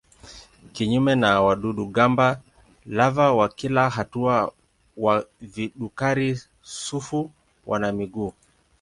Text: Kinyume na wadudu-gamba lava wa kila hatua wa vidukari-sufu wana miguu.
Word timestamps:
Kinyume 0.73 1.13
na 1.15 1.41
wadudu-gamba 1.41 2.41
lava 2.97 3.31
wa 3.33 3.49
kila 3.49 3.89
hatua 3.89 4.53
wa 4.97 5.25
vidukari-sufu 5.41 7.31
wana 7.65 7.91
miguu. 7.91 8.33